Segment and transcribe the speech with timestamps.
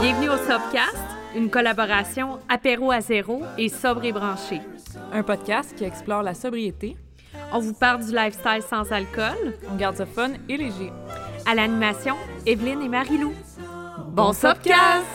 [0.00, 0.96] Bienvenue au Sobcast,
[1.34, 4.60] une collaboration apéro à zéro et sobre et branché.
[5.12, 6.96] Un podcast qui explore la sobriété.
[7.52, 9.56] On vous parle du lifestyle sans alcool.
[9.70, 10.92] On garde ça fun et léger.
[11.46, 12.16] À l'animation,
[12.46, 13.32] Evelyne et Marie-Lou.
[14.08, 15.06] Bon Sobcast!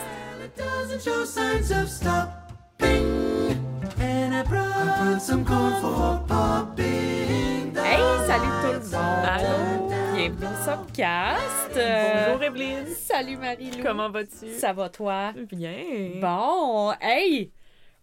[7.76, 9.24] Hey, salut tout le monde!
[9.26, 9.93] Allô?
[10.14, 11.74] Bienvenue au Sobcast!
[11.74, 12.86] Bonjour Evelyne.
[12.86, 13.82] Salut Marie-Lou!
[13.82, 14.48] Comment vas-tu?
[14.58, 15.32] Ça va toi?
[15.50, 15.74] Bien.
[16.20, 17.50] Bon, hey!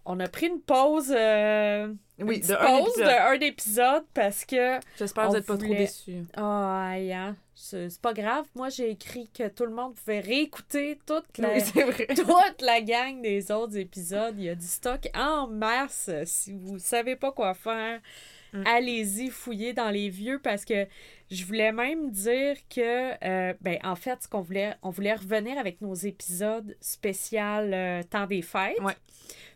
[0.04, 3.08] On a pris une pause, euh, Oui, une de un pause épisode.
[3.08, 6.26] de un épisode parce que J'espère que on vous n'êtes pas trop déçus.
[6.36, 7.38] Ah, aïe, hein.
[7.56, 8.46] c'est c'est pas grave.
[8.56, 12.08] Moi, j'ai écrit que tout le monde pouvait réécouter toute la, Oui, c'est vrai.
[12.16, 14.36] toute la gang des autres épisodes.
[14.38, 16.10] Il y a du stock en masse.
[16.26, 18.02] Si vous savez pas quoi faire,
[18.54, 18.64] Mm.
[18.66, 20.86] allez-y fouiller dans les vieux parce que
[21.30, 25.58] je voulais même dire que, euh, ben, en fait, ce qu'on voulait, on voulait revenir
[25.58, 28.80] avec nos épisodes spécial euh, temps des fêtes.
[28.82, 28.96] Ouais.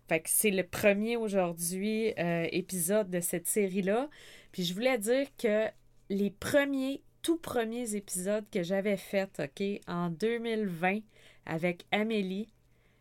[0.07, 4.09] Fait que c'est le premier aujourd'hui euh, épisode de cette série-là.
[4.51, 5.65] Puis je voulais dire que
[6.09, 10.99] les premiers, tout premiers épisodes que j'avais faits, OK, en 2020
[11.47, 12.47] avec Amélie,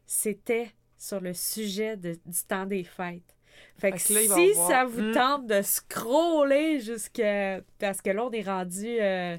[0.07, 3.34] c'était sur le sujet de- du temps des fêtes.
[3.79, 5.13] Fait que, Fait que là, il va si avoir- ça vous Mm.
[5.13, 7.61] tente de scroller jusqu'à...
[7.79, 9.37] Parce que là, on est rendu euh,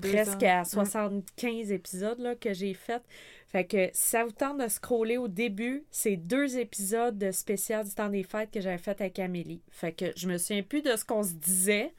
[0.00, 0.60] presque ans.
[0.60, 3.02] à 75 épisodes là, que j'ai fait.
[3.48, 7.84] Fait que si ça vous tente de scroller au début, c'est deux épisodes de spécial
[7.84, 9.60] du temps des fêtes que j'avais fait avec Amélie.
[9.70, 11.92] Fait que je me souviens plus de ce qu'on se disait,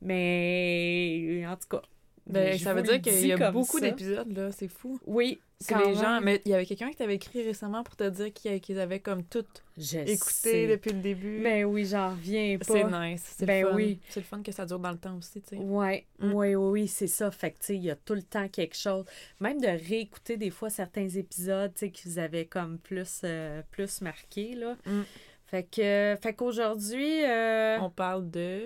[0.00, 1.82] mais en tout cas.
[2.26, 4.52] Ben, ça veut dire qu'il y a beaucoup d'épisodes, là.
[4.52, 4.98] C'est fou.
[5.06, 6.14] Oui, C'est les gens.
[6.14, 6.24] même.
[6.24, 9.00] Mais il y avait quelqu'un qui t'avait écrit récemment pour te dire qu'ils qu'ils avaient
[9.00, 9.44] comme tout
[9.76, 10.66] Je écouté sais.
[10.68, 11.40] depuis le début.
[11.40, 12.64] Mais oui, j'en reviens pas.
[12.64, 13.34] c'est nice.
[13.38, 13.76] C'est Ben le fun.
[13.76, 13.98] oui.
[14.08, 15.62] C'est le fun que ça dure dans le temps aussi, tu sais.
[15.62, 16.32] Ouais, Mm.
[16.32, 17.30] oui, oui, oui, c'est ça.
[17.32, 19.04] Fait que, tu sais, il y a tout le temps quelque chose.
[19.40, 23.62] Même de réécouter des fois certains épisodes, tu sais, qui vous avaient comme plus, euh,
[23.72, 24.76] plus marqué, là.
[24.86, 25.00] Mm.
[25.46, 28.60] Fait que, fait qu'aujourd'hui, euh, On parle de.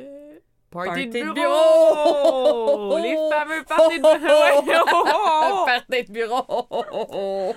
[0.71, 1.35] Party de bureau!
[1.35, 2.99] bureau!
[2.99, 5.65] Les fameux parties de bureau!
[5.67, 7.55] Party de bureau!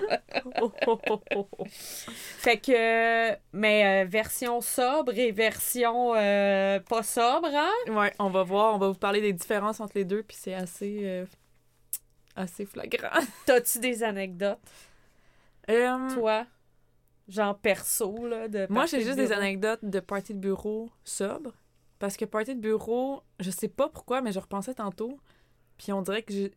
[1.68, 7.70] fait que, mais euh, version sobre et version euh, pas sobre, hein?
[7.88, 10.54] Ouais, on va voir, on va vous parler des différences entre les deux, puis c'est
[10.54, 11.26] assez, euh,
[12.36, 13.20] assez flagrant.
[13.46, 14.58] T'as-tu des anecdotes,
[16.14, 16.46] toi?
[17.28, 21.52] Genre perso, là, de moi, j'ai de juste des anecdotes de party de bureau sobre.
[22.00, 25.20] Parce que party de bureau, je sais pas pourquoi, mais je repensais tantôt.
[25.78, 26.48] Puis on dirait que je-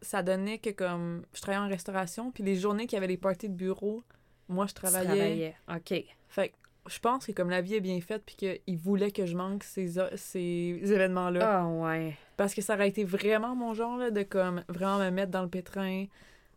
[0.00, 3.16] ça donnait que comme je travaillais en restauration, puis les journées qu'il y avait les
[3.18, 4.02] parties de bureau,
[4.48, 5.54] moi je Tu travaillais.
[5.68, 6.04] OK.
[6.28, 6.54] Fait que
[6.88, 9.62] je pense que comme la vie est bien faite, puis qu'il voulait que je manque
[9.62, 11.60] ces, ces événements-là.
[11.60, 12.16] Ah, ouais.
[12.36, 15.42] Parce que ça aurait été vraiment mon genre, là, de comme vraiment me mettre dans
[15.42, 16.06] le pétrin,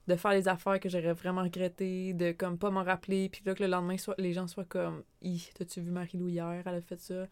[0.08, 3.54] de faire les affaires que j'aurais vraiment regrettées, de comme pas m'en rappeler, puis là
[3.56, 6.82] que le lendemain, soit, les gens soient comme Hi, t'as-tu vu Marie-Lou hier, elle a
[6.82, 7.26] fait ça?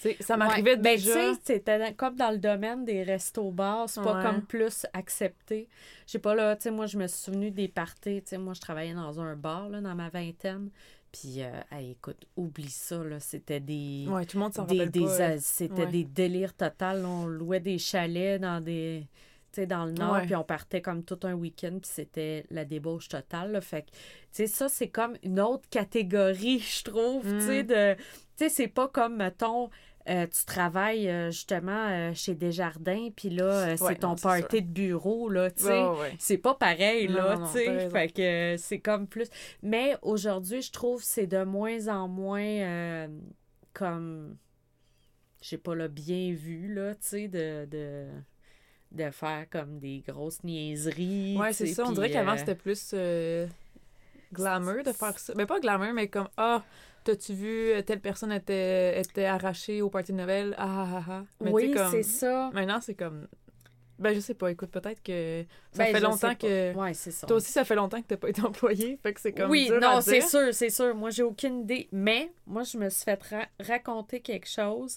[0.00, 0.76] Tu sais, ça m'arrivait Ouais.
[0.78, 1.12] Ben, déjà.
[1.12, 4.22] tu sais, c'était comme dans le domaine des restos-bars, c'est pas Ouais.
[4.24, 5.68] comme plus accepté.
[6.06, 8.38] Je sais pas, là, tu sais, moi, je me suis souvenu des parties, tu sais,
[8.38, 10.70] moi, je travaillais dans un bar, là, dans ma vingtaine,
[11.12, 14.06] puis, euh, hey, écoute, oublie ça, là, c'était des...
[14.08, 14.88] Ouais, tout le monde s'en des,
[15.40, 15.86] c'était Ouais.
[15.86, 17.04] des délires total.
[17.04, 19.06] On louait des chalets dans des
[19.60, 23.52] dans le nord, puis on partait comme tout un week-end, puis c'était la débauche totale.
[23.52, 23.60] là.
[23.60, 23.96] Fait que, tu
[24.32, 27.66] sais, ça, c'est comme une autre catégorie, je trouve, tu sais, Mm.
[27.66, 27.94] de...
[27.94, 28.02] Tu
[28.36, 29.68] sais, c'est pas comme, mettons,
[30.08, 34.62] euh, tu travailles euh, justement euh, chez Desjardins, puis là, c'est Ouais, ton non, party
[34.62, 35.84] de bureau, là, tu sais.
[35.84, 36.14] Ouais.
[36.18, 37.88] C'est pas pareil, Non, là, tu sais.
[37.90, 39.28] Fait que c'est comme plus.
[39.62, 43.06] Mais aujourd'hui, je trouve c'est de moins en moins
[43.74, 44.36] comme.
[45.42, 48.06] Je sais pas, là, bien vu, là, tu sais, de, de,
[48.92, 51.36] de faire comme des grosses niaiseries.
[51.38, 51.84] Ouais, c'est ça.
[51.86, 53.46] On dirait qu'avant, euh, c'était plus euh,
[54.32, 55.32] glamour de faire ça.
[55.36, 56.62] Mais pas glamour, mais comme Ah,
[57.04, 60.54] t'as-tu vu, telle personne était, était arrachée au party de Noël?
[60.58, 61.22] Ah, ah, ah, ah.
[61.40, 62.50] Mais Oui, comme- c'est ça.
[62.52, 63.26] Maintenant, c'est comme.
[63.98, 64.50] Ben, je sais pas.
[64.50, 66.74] Écoute, peut-être que ça Ben, fait longtemps que.
[66.74, 67.26] Ouais, c'est ça.
[67.26, 68.98] Toi aussi, ça fait longtemps que t'as pas été employé.
[69.02, 69.50] Fait que c'est comme.
[69.50, 70.94] oui, dur non, c'est sûr, c'est sûr.
[70.94, 71.88] Moi, j'ai aucune idée.
[71.92, 74.96] Mais moi, je me suis fait ra- raconter quelque chose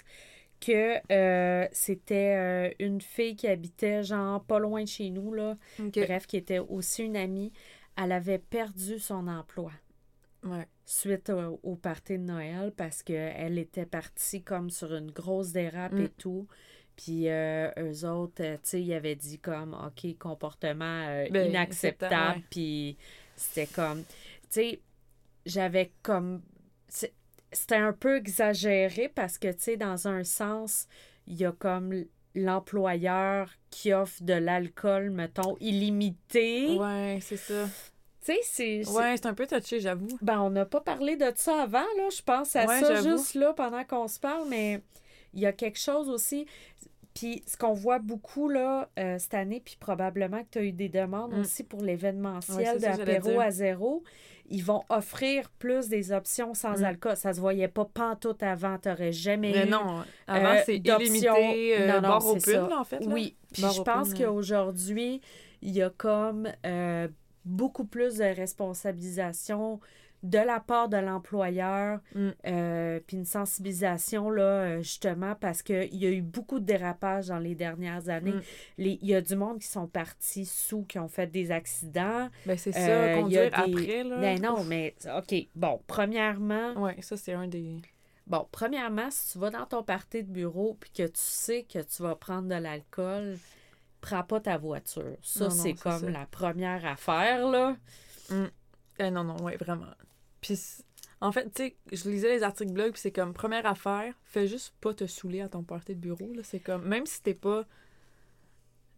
[0.65, 5.57] que euh, c'était euh, une fille qui habitait, genre, pas loin de chez nous, là.
[5.79, 7.51] Bref, qui était aussi une amie.
[7.97, 9.71] Elle avait perdu son emploi
[10.43, 10.67] Ouais.
[10.85, 15.93] suite au, au party de Noël parce qu'elle était partie comme sur une grosse dérape
[15.93, 16.01] Mm.
[16.01, 16.47] et tout.
[16.95, 22.41] Puis euh, eux autres, tu sais, ils avaient dit comme, OK, comportement Ben, inacceptable.
[22.49, 22.95] Puis
[23.35, 24.07] c'était comme, tu
[24.49, 24.79] sais,
[25.45, 26.41] j'avais comme,
[27.55, 30.87] c'était un peu exagéré parce que, tu sais, dans un sens,
[31.27, 32.05] il y a comme
[32.35, 36.77] l'employeur qui offre de l'alcool, mettons, illimité.
[36.77, 37.65] Ouais, c'est ça.
[38.25, 38.89] Tu sais, c'est.
[38.89, 40.17] Ouais, c'est un peu touché, j'avoue.
[40.21, 42.09] Ben, on n'a pas parlé de ça avant, là.
[42.15, 44.81] Je pense à Ouais, ça juste là pendant qu'on se parle, mais
[45.33, 46.45] il y a quelque chose aussi.
[47.15, 50.71] Puis ce qu'on voit beaucoup là euh, cette année, puis probablement que tu as eu
[50.73, 51.39] des demandes Mm.
[51.39, 54.03] aussi pour Ouais, l'événementiel j'allais d'apéro à zéro,
[54.49, 56.83] ils vont offrir plus des options sans Mm.
[56.83, 57.15] alcool.
[57.15, 59.69] Ça se voyait pas pantoute avant, t'aurais jamais Mais eu.
[59.69, 62.67] non, avant, euh, c'est illimité, euh, Non, non, bar c'est open, ça.
[62.69, 62.99] là, en fait.
[62.99, 63.13] là.
[63.13, 64.17] Oui, puis Bar je open, pense ouais.
[64.25, 65.21] qu'aujourd'hui,
[65.61, 67.07] il y a comme euh,
[67.45, 69.79] beaucoup plus de responsabilisation
[70.29, 72.29] de la part de l'employeur, Mm.
[72.47, 77.27] euh, puis une sensibilisation, là, euh, justement, parce qu'il y a eu beaucoup de dérapages
[77.27, 78.31] dans les dernières années.
[78.33, 78.41] Mm.
[78.79, 82.29] Il y a du monde qui sont partis sous, qui ont fait des accidents.
[82.45, 84.17] Ben, c'est ça, Euh, conduire des- après, là.
[84.19, 87.77] Ben non, mais OK, bon, premièrement, Ouais, ça, c'est un des...
[88.27, 91.79] Bon, premièrement, si tu vas dans ton party de bureau puis que tu sais que
[91.79, 93.37] tu vas prendre de l'alcool,
[94.01, 95.15] prends pas ta voiture.
[95.21, 96.09] Ça, c'est comme ça.
[96.09, 97.75] la première affaire, là.
[98.97, 99.85] Eh, non, non, ouais, vraiment.
[100.45, 100.59] Puis,
[101.21, 104.47] en fait, tu sais, je lisais les articles blog, puis c'est comme, première affaire, fais
[104.47, 106.41] juste pas te saouler à ton party de bureau, là.
[106.43, 107.63] C'est comme, même si t'es pas...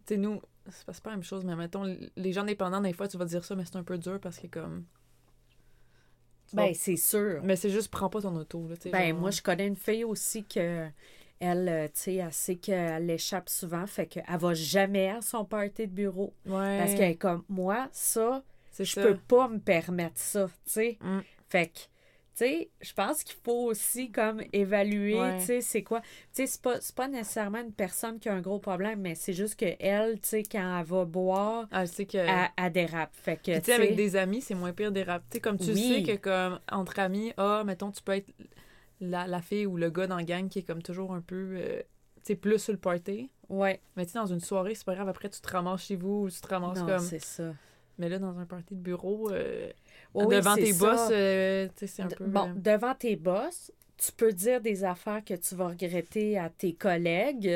[0.06, 1.84] Tu sais, nous, c'est pas, pas la même chose, mais mettons,
[2.16, 4.38] les gens dépendants, des fois, tu vas dire ça, mais c'est un peu dur parce
[4.38, 4.84] que, comme...
[6.52, 7.40] Ben, c'est sûr.
[7.42, 8.90] Mais c'est juste, prends pas ton auto, là, tu sais.
[8.90, 10.88] Ben, genre- moi, je connais une fille aussi que
[11.40, 15.44] elle, euh, tu sais, elle sait qu'elle échappe souvent, fait qu'elle va jamais à son
[15.44, 16.34] party de bureau.
[16.46, 16.78] Ouais.
[16.78, 18.42] Parce qu'elle est comme, moi, ça,
[18.78, 20.98] je peux pas me permettre ça, tu sais.
[21.00, 21.20] Mm.
[21.48, 21.84] Fait que, tu
[22.34, 25.38] sais, je pense qu'il faut aussi comme évaluer, Ouais.
[25.38, 26.00] tu sais, c'est quoi.
[26.00, 29.14] Tu sais, c'est pas, c'est pas nécessairement une personne qui a un gros problème, mais
[29.14, 32.16] c'est juste que elle, tu sais, quand elle va boire, Ah, que...
[32.16, 33.14] elle, elle dérape.
[33.14, 35.22] Fait que, tu sais, avec des amis, c'est moins pire des rap.
[35.30, 35.88] Tu sais, comme tu Oui.
[35.88, 38.28] sais que, comme, entre amis, ah, mettons, tu peux être
[39.00, 41.54] la, la fille ou le gars dans la gang qui est comme toujours un peu,
[41.56, 41.80] euh,
[42.16, 43.30] tu sais, plus sur le party.
[43.48, 43.80] Ouais.
[43.96, 46.24] Mais tu sais, dans une soirée, c'est pas grave, après, tu te ramasses chez vous
[46.26, 46.98] ou tu te ramasses Non, comme.
[47.00, 47.54] c'est ça.
[47.98, 49.70] Mais là, dans un party de bureau, euh,
[50.14, 50.86] oui, devant tes ça.
[50.86, 52.24] boss, euh, tu sais, c'est un peu.
[52.26, 56.48] Bon, euh, devant tes boss, tu peux dire des affaires que tu vas regretter à
[56.48, 57.50] tes collègues.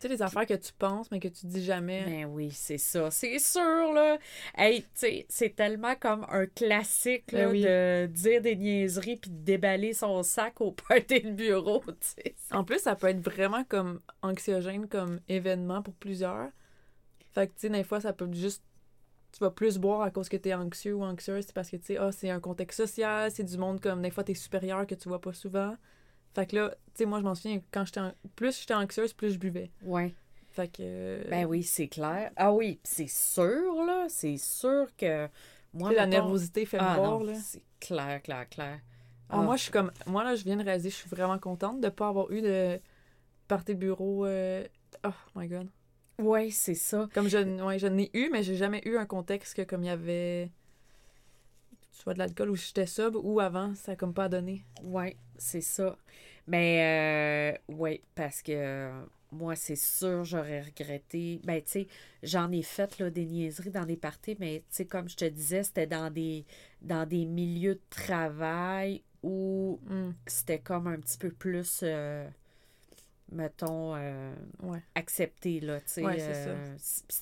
[0.00, 2.04] Tu sais, les affaires que tu penses, mais que tu dis jamais.
[2.04, 4.18] Ben oui, c'est ça, c'est sûr, là.
[4.56, 7.62] Hey, tu sais, c'est tellement comme un classique, là, Ben oui.
[7.62, 12.34] de dire des niaiseries puis de déballer son sac au party de bureau, tu sais.
[12.50, 16.48] En plus, ça peut être vraiment comme anxiogène comme événement pour plusieurs.
[17.32, 18.62] Fait que, tu sais, des fois, ça peut juste.
[19.32, 21.84] Tu vas plus boire à cause que t'es anxieux ou anxieuse, c'est parce que, tu
[21.86, 24.94] sais, ah, c'est un contexte social, c'est du monde comme des fois t'es supérieur que
[24.94, 25.74] tu vois pas souvent.
[26.34, 28.00] Fait que là, tu sais, moi, je m'en souviens, quand j'étais.
[28.00, 29.70] an- Plus j'étais anxieuse, plus je buvais.
[29.82, 30.14] Ouais.
[30.50, 30.82] Fait que.
[30.82, 32.30] euh, Ben oui, c'est clair.
[32.36, 35.28] Ah oui, c'est sûr, là, c'est sûr que...
[35.72, 37.34] Moi, tu la nervosité fait Ah boire, non, là.
[37.34, 38.80] c'est clair, clair, clair.
[39.30, 39.42] Ah, Ah.
[39.42, 39.90] Moi, je suis comme.
[40.06, 42.78] Moi, là, je viens de réaliser, je suis vraiment contente de pas avoir eu de
[43.48, 44.26] party de bureau.
[44.26, 44.66] euh,
[45.06, 45.68] Oh my god.
[46.18, 47.08] Ouais, c'est ça.
[47.14, 49.86] Comme je, ouais, je n'ai eu, mais j'ai jamais eu un contexte que comme il
[49.86, 50.50] y avait
[51.92, 54.64] soit de l'alcool ou j'étais sobre ou avant, ça a comme pas donné.
[54.82, 55.96] Ouais, c'est ça.
[56.46, 61.40] Mais, euh, ouais, parce que euh, moi, c'est sûr, j'aurais regretté.
[61.44, 61.86] Ben, tu sais,
[62.22, 65.24] j'en ai fait, là, des niaiseries dans des parties, mais, tu sais, comme je te
[65.24, 66.44] disais, c'était dans des,
[66.80, 72.28] dans des milieux de travail où Hmm, c'était comme un petit peu plus, euh,
[73.32, 74.82] mettons, euh, Ouais.
[75.60, 76.02] là, tu sais.
[76.04, 76.76] Ouais, euh,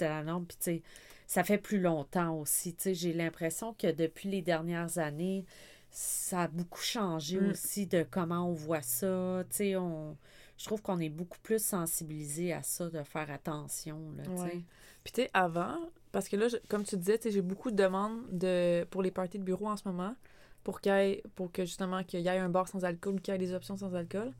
[0.09, 0.83] la norme, puis tu sais,
[1.27, 2.95] ça fait plus longtemps aussi, tu sais.
[2.95, 5.45] J'ai l'impression que depuis les dernières années,
[5.91, 7.51] ça a beaucoup changé Mm.
[7.51, 10.17] aussi de comment on voit ça, tu sais, on...
[10.59, 14.61] Je trouve qu'on est beaucoup plus sensibilisé à ça, de faire attention, là, tu sais.
[15.03, 15.79] Puis tu sais, avant,
[16.13, 19.03] parce que là, je- comme tu disais, tu sais, j'ai beaucoup de demandes de, pour
[19.03, 20.15] les parties de bureau en ce moment,
[20.63, 23.19] pour, qu'il y ait- pour que justement qu'il y ait un bar sans alcool ou
[23.19, 24.31] qu'il y ait des options sans alcool.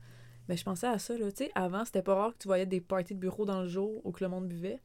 [0.49, 2.65] Mais je pensais à ça, là, tu sais, avant, c'était pas rare que tu voyais
[2.65, 4.77] des parties de bureau dans le jour où que le monde buvait.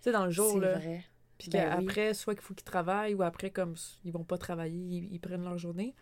[0.00, 0.78] Tu sais, dans le jour, C'est là.
[0.78, 1.04] vrai.
[1.38, 1.86] Puis Ben oui.
[1.86, 5.18] qu'après, soit qu'il faut qu'ils travaillent ou après, comme ils vont pas travailler, ils, ils
[5.18, 5.94] prennent leur journée.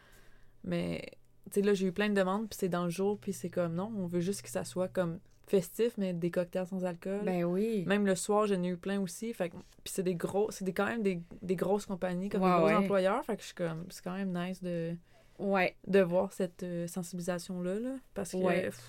[0.65, 1.03] Mais,
[1.47, 3.49] tu sais, là, j'ai eu plein de demandes, puis c'est dans le jour, puis c'est
[3.51, 7.23] comme non, on veut juste que ça soit comme festif, mais des cocktails sans alcool.
[7.25, 7.85] Ben oui.
[7.87, 9.33] Même le soir, j'en ai eu plein aussi.
[9.35, 12.47] Fait puis c'est des gros, c'est des, quand même des, des grosses compagnies, comme des
[12.47, 12.75] gros ouais.
[12.75, 13.25] employeurs.
[13.25, 14.95] Fait que je suis comme, c'est quand même nice de,
[15.41, 15.75] Ouais.
[15.87, 18.63] de voir cette euh, sensibilisation-là, là, parce que Ouais.
[18.67, 18.81] pff,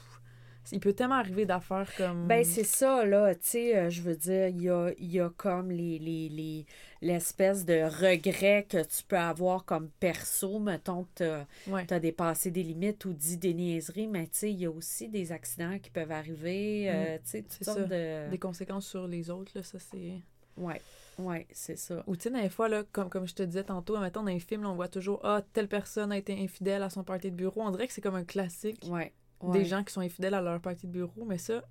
[0.72, 2.28] il peut tellement arriver d'affaires comme...
[2.28, 5.30] Ben, c'est ça, là, tu sais, euh, je veux dire, il y a, y a
[5.36, 6.66] comme les, les, les-
[7.02, 11.88] l'espèce de regret que tu peux avoir comme perso, mettons que Ouais.
[11.88, 14.72] tu as dépassé des limites ou dit des niaiseries, mais tu sais, il y a
[14.72, 17.86] aussi des accidents qui peuvent arriver, euh, tu sais, toutes sortes ça.
[17.86, 18.30] de...
[18.30, 20.22] Des conséquences sur les autres, là, ça c'est...
[20.58, 20.80] Ouais,
[21.20, 22.04] ouais, c'est ça.
[22.08, 24.64] Ou tu sais, des fois, là, comme, comme je te disais tantôt, mettons, dans films,
[24.64, 27.62] là, on voit toujours «Ah, telle personne a été infidèle à son party de bureau».
[27.64, 29.14] On dirait que c'est comme un classique Ouais,
[29.54, 31.64] des gens qui sont infidèles à leur party de bureau, mais ça,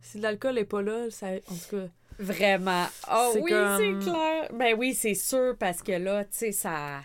[0.00, 1.86] Si l'alcool est pas là, ça, en tout cas...
[2.18, 2.86] Vraiment.
[3.10, 4.50] Oh C'est oui, comme- c'est clair.
[4.52, 7.02] Ben oui, c'est sûr, parce que là, tu sais, ça...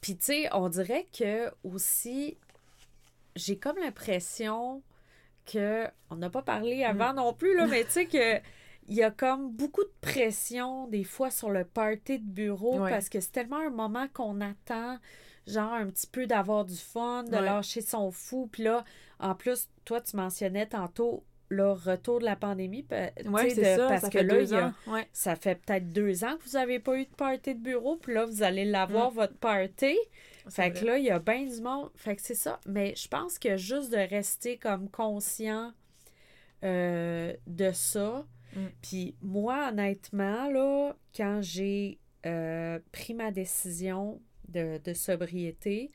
[0.00, 2.36] Puis, tu sais, on dirait que aussi,
[3.34, 4.82] j'ai comme l'impression
[5.50, 5.86] que...
[6.10, 8.40] On n'a pas parlé avant non plus, là, mais tu sais que...
[8.88, 12.90] Il y a comme beaucoup de pression des fois sur le party de bureau Ouais.
[12.90, 14.98] parce que c'est tellement un moment qu'on attend,
[15.46, 17.40] genre un petit peu d'avoir du fun, de Ouais.
[17.42, 18.48] lâcher son fou.
[18.50, 18.84] Puis là,
[19.18, 22.84] en plus, toi, tu mentionnais tantôt le retour de la pandémie.
[22.90, 24.74] Ouais, de- ça, parce ça que là, il y a-
[25.12, 28.14] ça fait peut-être deux ans que vous n'avez pas eu de party de bureau, puis
[28.14, 29.96] là, vous allez l'avoir, votre party.
[30.48, 31.90] Fait que là, il y a bien du monde.
[31.96, 32.60] Fait que c'est ça.
[32.66, 35.72] Mais je pense que juste de rester comme conscient
[36.64, 38.24] euh, de ça.
[38.56, 38.66] Mm.
[38.82, 45.92] Puis moi, honnêtement, là, quand j'ai euh, pris ma décision de, de sobriété,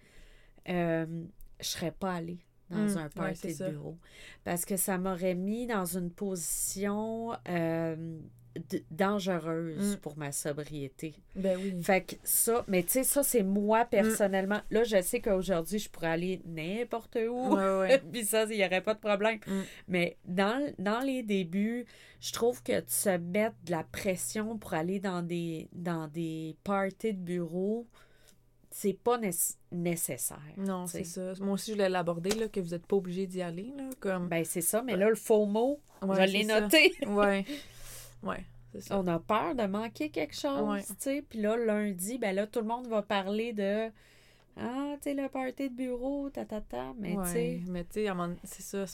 [0.69, 1.25] euh,
[1.59, 2.39] je serais pas allée
[2.69, 3.97] dans Mm, un party de bureau.
[4.45, 8.19] Parce que ça m'aurait mis dans une position euh,
[8.89, 9.99] dangereuse Mm.
[9.99, 11.13] pour ma sobriété.
[11.35, 11.81] Ben oui.
[11.81, 14.61] Fait que ça, mais tu sais, ça, c'est moi personnellement.
[14.69, 17.55] Là, je sais qu'aujourd'hui, je pourrais aller n'importe où.
[17.55, 18.01] Ouais, ouais.
[18.11, 19.39] Puis ça, il n'y aurait pas de problème.
[19.47, 19.61] Mm.
[19.87, 21.85] Mais dans, dans les débuts,
[22.19, 26.55] je trouve que de se mettre de la pression pour aller dans des, dans des
[26.63, 27.87] parties de bureau,
[28.73, 30.39] c'est pas nécess- nécessaire.
[30.57, 31.33] Non, c'est ça.
[31.41, 34.29] Moi aussi, je voulais l'aborder, là, que vous n'êtes pas obligé d'y aller, là, comme...
[34.29, 34.81] Ben, c'est ça.
[34.81, 36.93] Mais là, le faux mot, Ouais, je l'ai noté.
[37.05, 37.45] Ouais.
[38.23, 38.99] Ouais, c'est ça.
[38.99, 41.25] On a peur de manquer quelque chose, tu sais.
[41.27, 43.89] Puis là, lundi, ben là, tout le monde va parler de
[44.57, 46.93] Ah, tu sais, le party de bureau, ta, ta, ta.
[46.99, 48.13] Mais tu sais, mais tu sais,
[48.43, 48.85] c'est ça.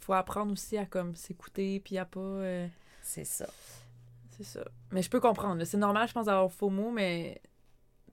[0.00, 2.20] Faut apprendre aussi à, comme, s'écouter, puis à pas...
[2.20, 2.68] euh,
[3.02, 3.46] c'est ça.
[4.36, 4.64] C'est ça.
[4.92, 5.64] Mais je peux comprendre.
[5.64, 7.40] C'est normal, je pense, d'avoir faux mots, mais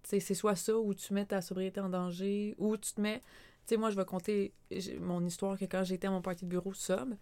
[0.04, 3.02] tu sais, c'est soit ça ou tu mets ta sobriété en danger ou tu te
[3.02, 3.20] mets.
[3.20, 4.54] Tu sais, moi, je vais compter
[5.00, 7.16] mon histoire que quand j'étais à mon party de bureau sobre,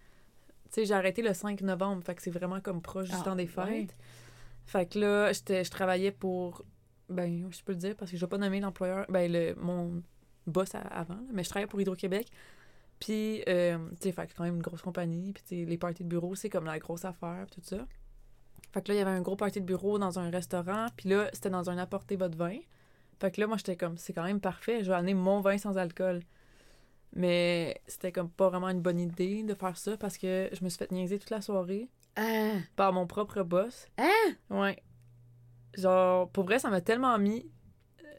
[0.75, 2.03] sais, j'ai arrêté le 5 novembre.
[2.03, 3.65] Fait que c'est vraiment comme proche du Ah, temps des fêtes.
[3.67, 3.87] ouais.
[4.65, 6.63] Fait que là, je travaillais pour.
[7.09, 9.05] Ben, je peux le dire parce que je vais pas nommer l'employeur.
[9.09, 10.01] Ben, le, mon
[10.47, 12.27] boss à- avant, là, mais je travaillais pour Hydro-Québec.
[12.99, 15.33] Puis, euh, tu sais, fait que quand même une grosse compagnie.
[15.33, 17.85] Puis, les parties de bureau, c'est comme la grosse affaire, tout ça.
[18.71, 20.87] Fait que là, il y avait un gros party de bureau dans un restaurant.
[20.95, 22.57] Puis là, c'était dans un apporter votre vin.
[23.19, 24.83] Fait que là, moi, j'étais comme, c'est quand même parfait.
[24.83, 26.21] Je vais amener mon vin sans alcool.
[27.13, 30.69] Mais c'était comme pas vraiment une bonne idée de faire ça parce que je me
[30.69, 33.87] suis fait niaiser toute la soirée Ah, par mon propre boss.
[33.97, 34.33] Hein?
[34.49, 34.81] Ouais.
[35.77, 37.49] Genre, pour vrai, ça m'a tellement mis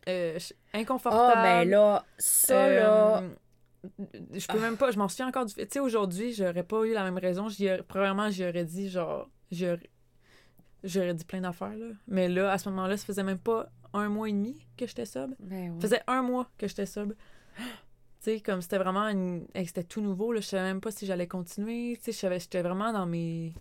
[0.08, 1.32] euh, je- inconfortable.
[1.36, 3.22] ah ben là, ça là.
[3.22, 3.28] Euh,
[4.32, 5.66] Je peux même pas, je m'en souviens encore du fait.
[5.66, 7.46] Tu sais, aujourd'hui, j'aurais pas eu la même raison.
[7.46, 9.90] Aurais- premièrement, j'y aurais dit, genre, j'aurais
[10.84, 11.86] j'aurais dit plein d'affaires, là.
[12.08, 15.04] Mais là, à ce moment-là, ça faisait même pas un mois et demi que j'étais
[15.06, 15.34] sobre.
[15.38, 15.80] Ben Ça oui.
[15.80, 17.14] faisait un mois que j'étais sobre.
[18.22, 19.46] Sais, comme c'était vraiment une...
[19.54, 20.40] hey, C'était tout nouveau, là.
[20.40, 21.96] Je savais même pas si j'allais continuer.
[21.98, 23.52] Tu sais, je savais- j'étais vraiment dans mes...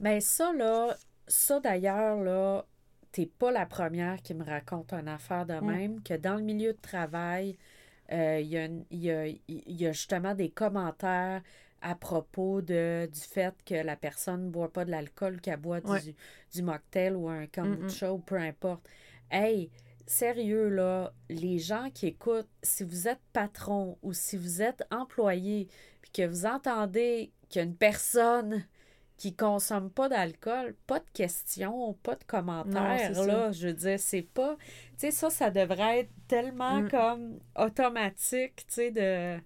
[0.00, 0.94] Ben ça là,
[1.26, 2.64] ça d'ailleurs là,
[3.12, 5.66] t'es pas la première qui me raconte une affaire de Mm.
[5.66, 7.56] même, que dans le milieu de travail,
[8.12, 11.42] euh, il y, a y, a, y a justement des commentaires
[11.82, 15.80] à propos de, du fait que la personne ne boit pas de l'alcool, qu'elle boit
[15.80, 16.14] du, Ouais.
[16.54, 18.86] du mocktail ou un kombucha ou peu importe.
[19.30, 19.70] Hey,
[20.06, 25.68] sérieux, là, les gens qui écoutent, si vous êtes patron ou si vous êtes employé,
[26.02, 28.64] puis que vous entendez qu'il y a une personne
[29.16, 33.98] qui consomme pas d'alcool, pas de questions, pas de commentaires, c'est là, je veux dire,
[33.98, 34.56] c'est pas...
[34.58, 34.66] Tu
[34.98, 36.88] sais, ça, ça devrait être tellement Mm.
[36.90, 39.38] comme automatique, tu sais, de...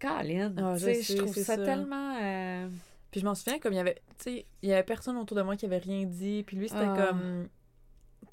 [0.00, 1.64] Colin, Ah, je sais, je trouve ça, ça.
[1.64, 2.16] tellement...
[2.20, 2.68] euh,
[3.10, 5.36] Puis je m'en souviens, comme il y avait, tu sais, il y avait personne autour
[5.36, 6.42] de moi qui avait rien dit.
[6.46, 7.06] Puis lui, c'était Ah.
[7.08, 7.48] comme,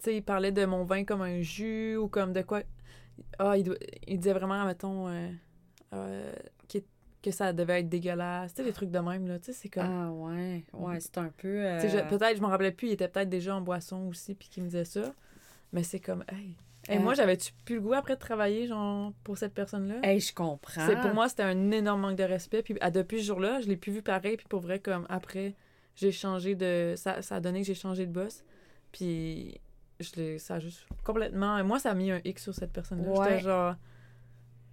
[0.03, 2.61] sais, il parlait de mon vin comme un jus ou comme de quoi.
[3.39, 3.73] Ah, il,
[4.07, 5.29] il disait vraiment, mettons, euh,
[5.93, 6.33] euh,
[6.71, 6.79] que,
[7.21, 8.53] que ça devait être dégueulasse.
[8.53, 9.37] Tu sais, des trucs de même, là.
[9.39, 9.83] Tu sais, c'est comme.
[9.85, 11.47] Ah ouais, ouais, c'est un peu...
[11.65, 14.49] euh, je- peut-être, je m'en rappelais plus, il était peut-être déjà en boisson aussi, puis
[14.49, 15.13] qu'il me disait ça.
[15.73, 16.55] Mais c'est comme, hey.
[16.87, 17.01] Hey, Euh.
[17.01, 19.95] moi, j'avais-tu plus le goût après de travailler, genre, pour cette personne-là?
[20.01, 20.85] Hey, je comprends.
[20.87, 22.63] C'est pour moi, c'était un énorme manque de respect.
[22.63, 24.35] Puis à, depuis ce jour-là, je l'ai plus vu pareil.
[24.35, 25.53] Puis pour vrai, comme après,
[25.95, 26.95] j'ai changé de.
[26.97, 28.43] Ça, ça a donné que j'ai changé de boss.
[28.91, 29.61] Puis
[30.01, 30.37] je.
[30.37, 31.63] Ça a juste complètement.
[31.63, 33.09] Moi, ça a mis un X sur cette personne-là.
[33.09, 33.29] Ouais.
[33.29, 33.75] J'étais genre.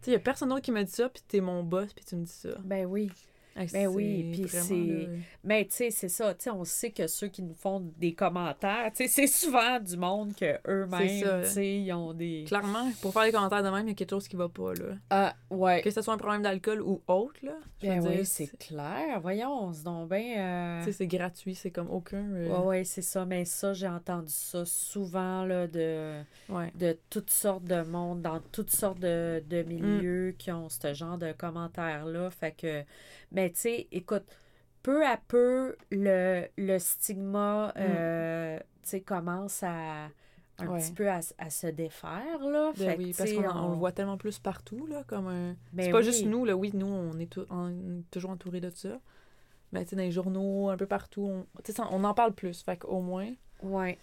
[0.01, 1.09] Tu sais, il y a personne d'autre qui me dit ça.
[1.09, 1.93] Puis t'es mon boss.
[1.93, 2.51] Puis tu me dis ça.
[2.65, 3.11] Ben oui.
[3.57, 5.09] Hey, Ben oui, puis c'est-
[5.43, 6.33] Mais tu sais, c'est ça.
[6.35, 9.81] Tu sais, on sait que ceux qui nous font des commentaires, tu sais, c'est souvent
[9.81, 12.45] du monde que eux-mêmes, tu sais, ils ont des...
[12.47, 14.75] Clairement, pour faire des commentaires de même, il y a quelque chose qui va pas,
[14.75, 14.95] là.
[15.11, 15.83] Ah, ouais.
[15.83, 17.57] Que ce soit un problème d'alcool ou autre, là.
[17.83, 19.21] Ben oui, c'est clair.
[19.21, 20.79] Voyons, donc bien...
[20.81, 21.55] Tu sais, c'est gratuit.
[21.55, 22.25] C'est comme aucun.
[22.33, 23.25] euh, Ouais, ouais, c'est ça.
[23.25, 26.71] Mais ça, j'ai entendu ça souvent, là, de, ouais.
[26.77, 31.19] de toutes sortes de monde, dans toutes sortes de, de milieux qui ont ce genre
[31.19, 32.31] de commentaires-là.
[32.31, 32.85] Fait que...
[33.31, 34.25] Mais tu sais, écoute,
[34.83, 40.09] peu à peu, le, le stigma, euh, tu sais, commence à
[40.61, 40.81] un Ouais.
[40.81, 42.73] petit peu à, se défaire, là.
[42.77, 45.55] Ben Fait oui, parce qu'on on le voit tellement plus partout, là, comme un...
[45.73, 46.05] Ben c'est pas oui.
[46.05, 47.31] juste nous, là, oui, nous, on est,
[48.11, 48.99] toujours entourés de ça.
[49.71, 51.47] Mais, tu sais, dans les journaux, un peu partout, on,
[51.91, 53.31] on en parle plus, fait qu'au moins.
[53.63, 53.99] Ouais.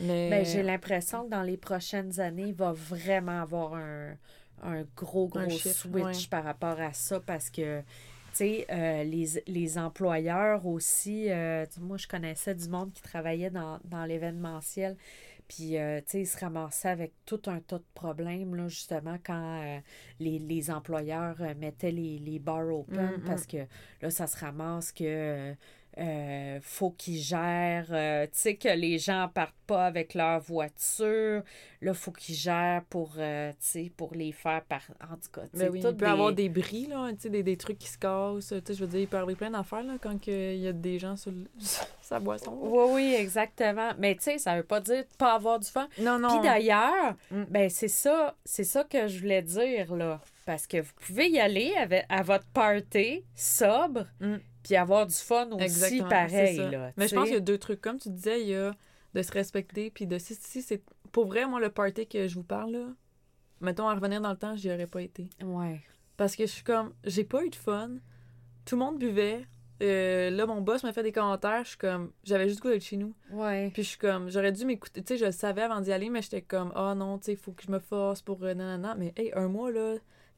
[0.00, 0.30] Mais...
[0.30, 4.14] Ben, j'ai l'impression que dans les prochaines années, il va vraiment avoir un,
[4.62, 6.28] un gros, gros Un switch ouais.
[6.30, 7.82] par rapport à ça parce que,
[8.40, 14.04] euh, les, les employeurs aussi, euh, moi, je connaissais du monde qui travaillait dans, dans
[14.04, 14.96] l'événementiel.
[15.48, 19.16] Puis, euh, tu sais, ils se ramassaient avec tout un tas de problèmes, là, justement,
[19.24, 19.80] quand
[20.20, 23.24] les, les employeurs mettaient les, les bars open, Mm, mm.
[23.26, 23.58] parce que
[24.02, 25.54] là, ça se ramasse que
[25.98, 31.42] euh, faut qu'ils gèrent, euh, tu sais, que les gens partent pas avec leur voiture.
[31.82, 34.80] Là, faut qu'ils gèrent pour, euh, tu sais, pour les faire par...
[35.02, 37.10] En tout cas, tu sais, Ben oui, il toutes peut y avoir des bris, là,
[37.12, 38.48] tu sais, des, des trucs qui se cassent.
[38.48, 40.72] Tu sais, je veux dire, il peut arriver plein d'affaires, là, quand il y a
[40.72, 41.46] des gens sur, le-
[42.02, 42.52] sa boisson.
[42.52, 42.58] là.
[42.62, 43.90] Oui, oui, exactement.
[43.98, 45.88] Mais tu sais, ça veut pas dire de pas avoir du fun.
[46.00, 46.28] Non, non.
[46.38, 47.42] Puis d'ailleurs, Mm.
[47.50, 51.38] ben c'est ça, c'est ça que je voulais dire là, parce que vous pouvez y
[51.40, 54.36] aller avec, à votre party sobre, Mm.
[54.68, 56.92] Puis avoir du fun aussi Exactement, pareil là.
[56.98, 57.80] Mais je pense qu'il y a deux trucs.
[57.80, 58.74] Comme tu disais, il y a
[59.14, 60.82] de se respecter, puis de si, si c'est...
[61.10, 62.86] Pour vrai, moi, le party que je vous parle, là,
[63.62, 65.30] mettons, à revenir dans le temps, j'y aurais pas été.
[65.42, 65.80] Ouais.
[66.18, 67.92] Parce que je suis comme, j'ai pas eu de fun.
[68.66, 69.46] Tout le monde buvait.
[69.82, 71.64] Euh, là, mon boss m'a fait des commentaires.
[71.64, 73.14] Je suis comme, j'avais juste goût d'être chez nous.
[73.30, 73.70] Ouais.
[73.72, 75.02] Puis je suis comme, j'aurais dû m'écouter.
[75.02, 77.32] Tu sais, je le savais avant d'y aller, mais j'étais comme, ah non, tu sais,
[77.32, 78.94] il faut que je me force pour euh, nanana.
[78.96, 79.94] Mais hey, un mois, là,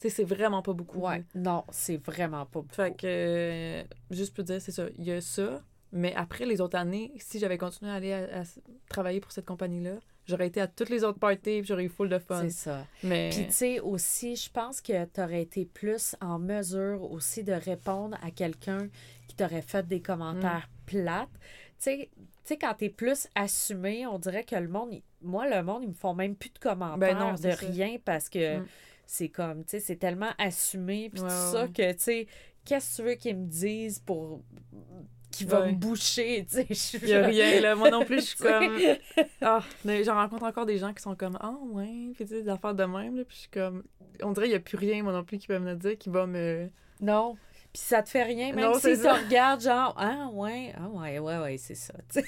[0.08, 0.98] sais, c'est vraiment pas beaucoup.
[1.00, 1.18] Ouais.
[1.18, 1.40] là.
[1.40, 2.74] Non, c'est vraiment pas beaucoup.
[2.74, 4.86] Fait que, euh, juste pour dire, c'est ça.
[4.98, 5.62] Il y a ça.
[5.92, 8.42] Mais après, les autres années, si j'avais continué à aller à,
[8.88, 12.18] travailler pour cette compagnie-là, j'aurais été à toutes les autres parties j'aurais eu full de
[12.20, 12.42] fun.
[12.42, 12.86] C'est ça.
[13.02, 13.30] Mais.
[13.32, 17.52] Puis tu sais aussi, je pense que tu aurais été plus en mesure aussi de
[17.52, 18.88] répondre à quelqu'un
[19.26, 20.86] qui t'aurait fait des commentaires Mm.
[20.86, 21.28] plates.
[21.32, 24.90] Tu sais, tu sais, quand t'es plus assumé, on dirait que le monde,
[25.22, 27.54] moi, le monde, ils me font même plus de commentaires Ben non, de ça.
[27.66, 28.66] rien parce que Mm.
[29.10, 32.26] C'est comme, tu sais, c'est tellement assumé puis tout ça que, tu sais,
[32.64, 34.42] qu'est-ce que tu veux qu'ils me disent pour...
[35.32, 35.72] qui va Ouais.
[35.72, 36.66] me boucher, tu sais.
[36.68, 37.74] je suis Il y a rien, là.
[37.74, 38.78] Moi non plus, je suis comme.
[39.40, 42.10] Ah, mais j'en rencontre encore des gens qui sont comme, ah, ouais.
[42.14, 43.24] Puis tu sais, des affaires de même, là.
[43.24, 43.82] Puis je suis comme.
[44.22, 46.08] On dirait qu'il n'y a plus rien, moi non plus, qui peut me dire, qui
[46.10, 46.68] va me.
[47.00, 47.36] Non.
[47.72, 49.14] Puis ça te fait rien, même Non, si tu ça.
[49.14, 51.94] regardes, genre, ah ouais, ah ouais, ouais, ouais, c'est ça.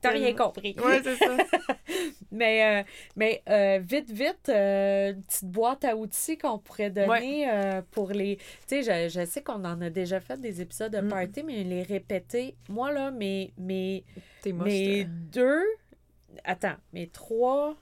[0.00, 0.74] T'as rien compris.
[0.78, 1.36] Ouais, c'est ça.
[2.30, 2.84] Mais, euh,
[3.16, 8.10] mais euh, vite, vite, euh, une petite boîte à outils qu'on pourrait donner euh, pour
[8.10, 8.36] les.
[8.68, 11.08] Tu sais, je, je sais qu'on en a déjà fait des épisodes de Mm.
[11.08, 12.54] party, mais les répéter.
[12.68, 14.04] Moi, là, mes, mes,
[14.46, 14.66] moche.
[14.68, 15.12] mes toi.
[15.32, 15.64] deux.
[16.44, 17.74] Attends, mes trois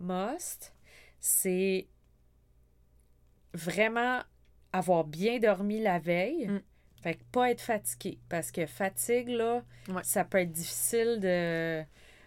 [0.00, 0.74] must,
[1.20, 1.86] c'est
[3.54, 4.20] vraiment
[4.72, 6.46] avoir bien dormi la veille.
[6.48, 6.60] Mm.
[7.02, 8.18] Fait que pas être fatigué.
[8.28, 10.02] Parce que fatigue, là, Ouais.
[10.04, 11.82] ça peut être difficile de,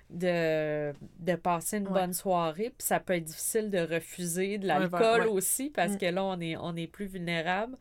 [0.10, 1.94] de, de passer une Ouais.
[2.02, 2.70] bonne soirée.
[2.78, 5.28] Puis ça peut être difficile de refuser de l'alcool ouais.
[5.28, 5.98] aussi, parce Mm.
[5.98, 7.78] que là, on est, on est plus vulnérable.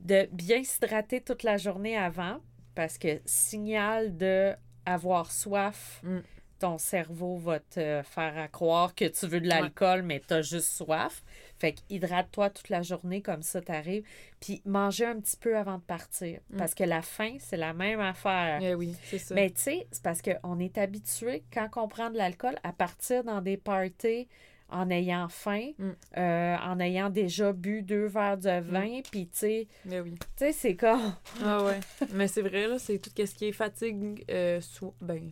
[0.00, 2.38] De bien s'hydrater toute la journée avant,
[2.74, 4.52] parce que signal de
[4.86, 6.18] avoir soif, Mm.
[6.58, 10.42] ton cerveau va te faire à croire que tu veux de l'alcool, mais tu as
[10.42, 11.22] juste soif.
[11.58, 14.04] Fait que hydrate-toi toute la journée, comme ça t'arrives.
[14.40, 16.40] Puis manger un petit peu avant de partir.
[16.50, 16.56] Mm.
[16.56, 18.58] Parce que la faim, c'est la même affaire.
[18.62, 19.34] Eh oui, c'est ça.
[19.34, 23.24] Mais tu sais, c'est parce qu'on est habitué, quand on prend de l'alcool, à partir
[23.24, 24.28] dans des parties
[24.70, 25.90] en ayant faim, Mm.
[26.16, 30.14] euh, en ayant déjà bu deux verres de vin, puis tu sais, Eh oui.
[30.14, 31.14] tu sais, c'est comme...
[31.44, 31.78] Ah ouais.
[32.12, 34.24] Mais c'est vrai, là, c'est tout ce qui est fatigue.
[34.30, 35.30] Euh, so- Ben,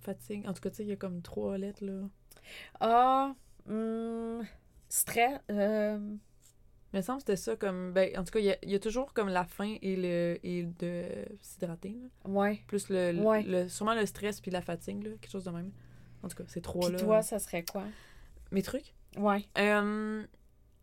[0.00, 0.46] fatigue.
[0.46, 2.02] En tout cas, tu sais, il y a comme trois lettres, là.
[2.80, 3.34] Ah,
[3.68, 4.44] hum,
[4.96, 5.40] stress...
[5.50, 5.98] euh,
[6.92, 7.92] Il me semble que c'était ça comme.
[7.92, 10.62] Ben, en tout cas, il y y a toujours comme la faim et le et
[10.64, 11.04] de
[11.40, 11.96] s'hydrater.
[12.24, 12.60] ouais.
[12.68, 13.42] Plus le, le- Ouais.
[13.42, 15.70] le- Sûrement le stress puis la fatigue, là, quelque chose de même.
[16.22, 16.98] En tout cas, ces trois-là.
[16.98, 17.84] toi, ça serait quoi?
[18.50, 18.94] Mes trucs?
[19.18, 19.44] Ouais.
[19.58, 20.24] Euh,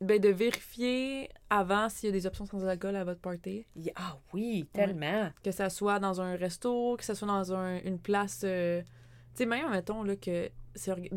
[0.02, 3.66] ben, de vérifier avant s'il y a des options sans alcool à votre party.
[3.96, 5.32] Ah oui, tellement.
[5.44, 8.42] Que ça soit dans un resto, que ça soit dans un- une place.
[8.44, 8.82] euh,
[9.36, 10.50] Tu sais, même, mettons, là, que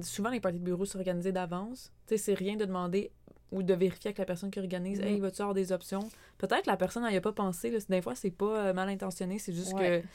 [0.03, 1.93] souvent les parties de bureau sont organisées d'avance.
[2.07, 3.11] Tu sais, c'est rien de demander
[3.53, 5.07] ou de vérifier avec la personne qui organise, Mhm.
[5.07, 6.09] hey, vas-tu avoir des options?
[6.39, 7.71] Peut-être que la personne n'y a pas pensé.
[7.71, 7.79] Là.
[7.89, 10.03] Des fois, c'est pas euh, mal intentionné, c'est juste Ouais.
[10.03, 10.07] que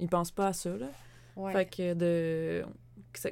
[0.00, 0.76] ils pensent pas à ça.
[0.76, 0.86] Là.
[1.36, 1.52] Ouais.
[1.52, 2.64] Fait que de.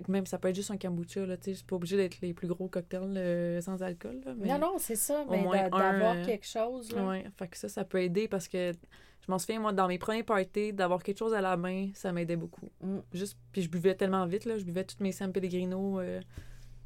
[0.08, 2.34] Même ça peut être juste un kombucha, là, tu sais, c'est pas obligé d'être les
[2.34, 4.20] plus gros cocktails euh, sans alcool.
[4.24, 4.48] Là, mais...
[4.48, 7.06] Non, non, c'est ça, mais d'avoir euh, quelque chose, là.
[7.06, 9.98] Ouais, fait que ça, ça peut aider parce que je m'en souviens, moi, dans mes
[9.98, 12.70] premiers parties, d'avoir quelque chose à la main, ça m'aidait beaucoup.
[12.80, 12.98] Mm.
[13.12, 16.20] Juste, puis je buvais tellement vite, là, je buvais toutes mes San Pellegrino euh,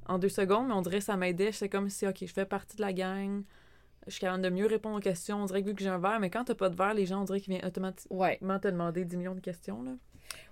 [0.06, 1.52] en deux secondes, mais on dirait que ça m'aidait.
[1.52, 3.42] J'étais comme si, OK, je fais partie de la gang,
[4.06, 5.40] je suis capable de mieux répondre aux questions.
[5.40, 7.06] On dirait que vu que j'ai un verre, mais quand t'as pas de verre, les
[7.06, 8.38] gens, on dirait qu'ils viennent automatiquement Ouais.
[8.38, 9.92] te demander 10 millions de questions, là.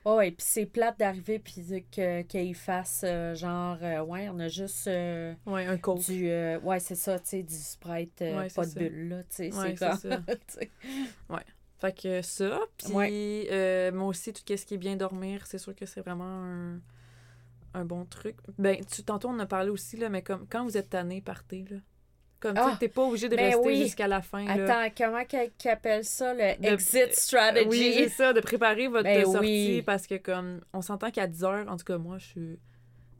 [0.04, 4.48] Ouais, ouais, puis c'est plate d'arriver puis qu'ils fassent euh, genre euh, ouais, on a
[4.48, 6.06] juste euh, Ouais, un coach.
[6.06, 6.26] du
[6.62, 8.80] ouais, c'est ça, tu sais, du Sprite Ouais, pas de ça.
[8.80, 10.22] bulle là, tu sais, Ouais, c'est ça.
[10.26, 10.70] tu sais.
[11.80, 13.48] Fait que ça, puis Ouais.
[13.50, 16.78] euh, moi aussi, tout ce qui est bien dormir, c'est sûr que c'est vraiment un,
[17.72, 18.36] un bon truc.
[18.58, 21.22] Ben, tu, tantôt, on en a parlé aussi, là, mais comme quand vous êtes tanné,
[21.22, 21.78] partez, là.
[22.40, 23.82] Comme, tu sais, t'es pas obligé de ben rester oui.
[23.82, 24.64] jusqu'à la fin, là.
[24.82, 27.68] Attends, comment qu'elle qu'elle appelle ça le De- exit strategy?
[27.68, 29.38] Oui, c'est ça, de préparer votre Ben sortie,
[29.76, 29.82] oui.
[29.82, 32.58] parce que, comme, on s'entend qu'à 10 heures, en tout cas, moi, je suis...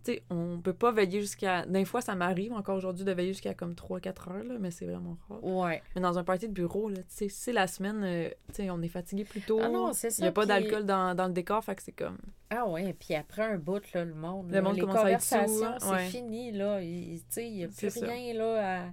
[0.03, 1.67] Sais, on peut pas veiller jusqu'à...
[1.67, 4.87] Des fois, ça m'arrive encore aujourd'hui de veiller jusqu'à comme 3-4 heures, là, mais c'est
[4.87, 5.45] vraiment rare.
[5.45, 5.83] Ouais.
[5.95, 8.71] Mais dans un party de bureau, là, tu sais, c'est la semaine, euh, tu sais,
[8.71, 9.61] on est fatigué plus tôt.
[9.63, 10.23] Ah non, c'est Il ça.
[10.23, 12.17] n'y a pas puis- d'alcool dans, dans le décor, fait que c'est comme...
[12.49, 15.11] Ah ouais, puis après un bout là, le monde, Le là, monde les commence à
[15.11, 16.07] être conversations, hein, c'est ouais.
[16.07, 18.07] fini là, il tu sais, il y a plus ça.
[18.07, 18.87] rien là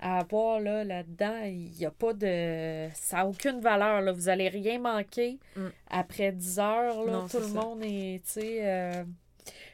[0.00, 4.12] à, à avoir là là-dedans, il y a pas de ça a aucune valeur là,
[4.12, 5.68] vous allez rien manquer Mm.
[5.90, 7.54] après 10 heures là, Non, tout le ça.
[7.54, 9.04] monde est tu sais euh,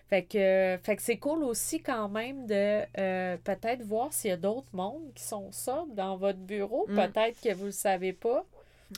[0.09, 4.33] fait que, fait que c'est cool aussi quand même de euh, peut-être voir s'il y
[4.33, 6.87] a d'autres mondes qui sont sobres dans votre bureau.
[6.89, 6.95] Mm.
[6.95, 8.45] Peut-être que vous le savez pas.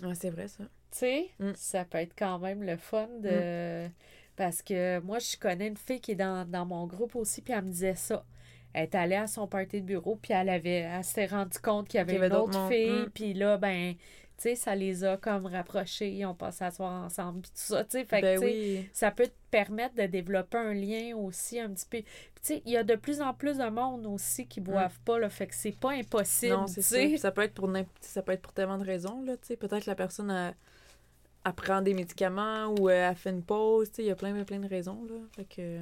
[0.03, 0.65] Ouais, c'est vrai, ça.
[0.91, 1.53] Tu sais, Mm.
[1.55, 3.89] ça peut être quand même le fun de.
[4.37, 7.53] Parce que moi, je connais une fille qui est dans, dans mon groupe aussi, puis
[7.55, 8.25] elle me disait ça.
[8.75, 11.89] Elle est allée à son party de bureau, puis elle avait elle s'est rendue compte
[11.89, 13.11] qu'il y avait, avait une d'autres autre fille, Mm.
[13.15, 13.95] puis là, ben,
[14.39, 17.57] tu sais, ça les a comme rapprochés, ils ont passé à soir ensemble, puis tout
[17.57, 18.05] ça, tu sais.
[18.05, 18.89] Fait que, ben oui.
[18.93, 21.99] ça peut te permettre de développer un lien aussi un petit peu.
[21.99, 22.07] Tu
[22.43, 25.29] sais, il y a de plus en plus de monde aussi qui boivent pas, là,
[25.29, 26.61] fait que c'est pas impossible, Mm.
[26.61, 27.33] Non, tu c'est ça.
[27.33, 27.69] peut être pour
[28.01, 29.57] ça peut être pour tellement de raisons, là, tu sais.
[29.57, 33.91] Peut-être que la personne, elle prend des médicaments ou euh, elle fait une pause.
[33.99, 35.17] Il y a plein, plein de raisons, là.
[35.35, 35.81] Fait que...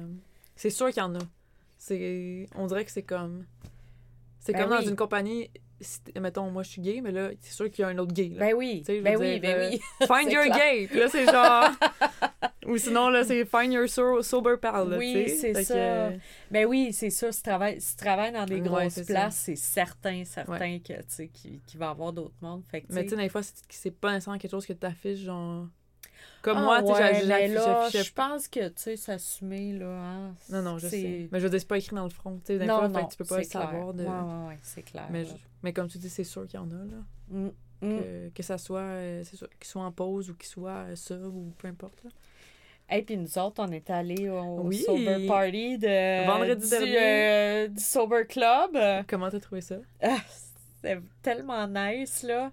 [0.55, 1.19] C'est sûr qu'il y en a.
[1.77, 2.47] C'est...
[2.55, 3.45] On dirait que c'est comme...
[4.39, 5.51] C'est Ben comme dans une compagnie...
[5.79, 8.13] si mettons, moi, je suis gay, mais là, c'est sûr qu'il y a un autre
[8.13, 8.39] gay, là.
[8.47, 9.81] Ben oui, je ben oui, dire, ben euh, oui.
[10.07, 10.57] Find your clair.
[10.57, 10.87] gay!
[10.87, 11.69] Puis là, c'est genre...
[12.67, 15.73] Ou sinon, là, c'est find your so- sober pal, là, Oui, c'est que, ça.
[15.75, 16.17] euh,
[16.51, 17.31] Ben oui, c'est ça.
[17.31, 21.03] Si tu travailles, si tu travailles dans des grosses places, c'est certain, certain que, tu
[21.07, 22.63] sais, qu'il va y avoir d'autres mondes.
[22.69, 24.85] Fait que, Mais tu sais, des fois, c'est c'est pas nécessairement quelque chose que tu
[24.85, 25.67] affiches, genre.
[26.41, 27.47] Comme ah, moi, tu sais, ouais,
[27.91, 31.27] je pense que, tu sais, s'assumer, là, hein, Non, non, je sais.
[31.31, 32.39] Mais je veux dire, c'est pas écrit dans le front.
[32.45, 33.93] Tu sais, que tu peux pas savoir.
[33.93, 34.03] De...
[34.03, 35.07] Ouais, ouais, ouais, c'est clair.
[35.09, 37.03] mais, je- mais comme tu dis, c'est sûr qu'il y en a, là.
[37.29, 37.51] Mm, mm.
[37.81, 40.95] Que, que ça soit, euh, c'est sûr, qu'il soit en pause ou qu'il soit euh,
[40.95, 42.03] ça ou peu importe.
[42.89, 44.77] Et puis nous autres, on est allés au Oui.
[44.77, 46.97] Sober Party de, Vendredi du, dernier.
[46.97, 48.77] euh, du Sober Club.
[49.07, 49.75] Comment t'as trouvé ça?
[50.01, 50.15] Ah,
[50.81, 52.51] c'était tellement nice, là.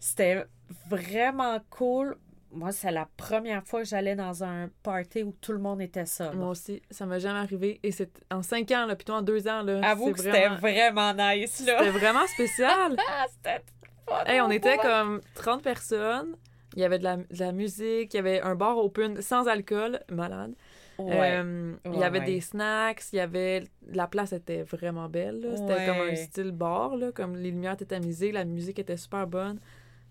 [0.00, 0.44] C'était
[0.88, 2.16] vraiment cool.
[2.56, 6.06] Moi, c'est la première fois que j'allais dans un party où tout le monde était
[6.06, 6.34] sobre.
[6.36, 7.78] Moi aussi, ça m'a jamais arrivé.
[7.82, 9.62] Et c'est en cinq ans, là, plutôt en deux ans.
[9.62, 11.50] Là, Avoue que c'était vraiment- vraiment nice.
[11.52, 12.96] C'était vraiment spécial.
[13.08, 13.62] Ah, c'était
[14.08, 16.36] fun Hey, on était comme 30 personnes.
[16.74, 19.46] Il y avait de la, de la musique, il y avait un bar open sans
[19.46, 20.54] alcool, malade.
[20.98, 21.38] Ouais.
[21.42, 22.24] Euh, il y avait ouais.
[22.24, 26.96] des snacks, il y avait la place était vraiment belle, c'était comme un style bar
[26.96, 29.58] là, comme les lumières étaient tamisées, la musique était super bonne.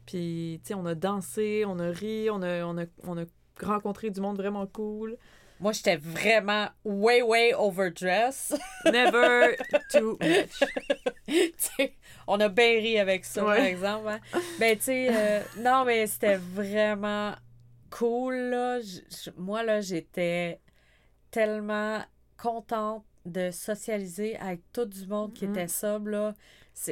[0.05, 3.25] Puis tu sais, on a dansé, on a ri, on a on a on a
[3.61, 5.17] rencontré du monde vraiment cool.
[5.59, 8.59] Moi, j'étais vraiment way, way overdressed.
[8.85, 9.55] Never
[9.89, 10.63] too much.
[11.27, 11.95] Tu sais,
[12.27, 14.07] on a bien ri avec ça, par exemple.
[14.09, 14.19] hein.
[14.59, 17.33] Ben, tu sais, euh, non, mais c'était vraiment
[17.89, 18.79] cool, là.
[18.81, 19.01] J-
[19.35, 20.59] moi, là, j'étais
[21.31, 21.99] tellement
[22.37, 25.51] contente de socialiser avec tout du monde qui Mhm.
[25.55, 26.33] était sobre, là.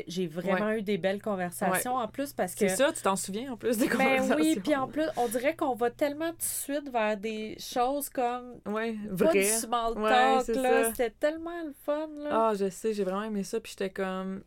[0.07, 2.67] J'ai vraiment eu des belles conversations, en plus, parce que...
[2.69, 4.35] C'est ça, tu t'en souviens en plus des Ben conversations.
[4.37, 8.07] oui, puis en plus, on dirait qu'on va tellement tout de suite vers des choses
[8.09, 8.61] comme...
[8.65, 9.33] Ouais, Pas vrai.
[9.41, 10.89] du small talk, là.
[10.91, 12.29] C'était tellement le fun, là.
[12.49, 13.59] Ah, je sais, j'ai vraiment aimé ça.
[13.59, 14.43] Puis j'étais comme.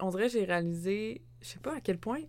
[0.00, 2.22] On dirait que j'ai réalisé, je sais pas à quel point,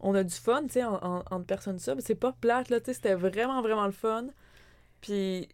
[0.00, 1.94] on a du fun, tu sais, en, en- entre personnes ça.
[2.00, 4.26] C'est pas plate, là, tu sais, c'était vraiment, vraiment le fun.
[5.00, 5.48] Puis